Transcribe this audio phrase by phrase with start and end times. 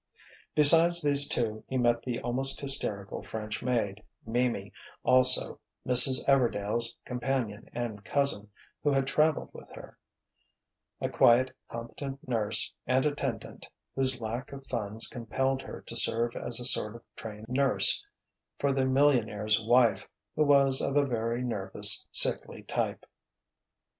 [0.55, 6.25] Besides these two he met the almost hysterical French maid, Mimi, also Mrs.
[6.27, 8.49] Everdail's companion and cousin,
[8.81, 9.99] who had traveled with her,
[10.99, 16.59] a quiet, competent nurse and attendant whose lack of funds compelled her to serve as
[16.59, 18.03] a sort of trained nurse
[18.57, 23.05] for the millionaire's wife, who was of a very nervous, sickly type.